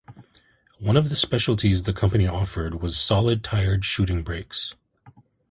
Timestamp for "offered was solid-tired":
2.25-3.85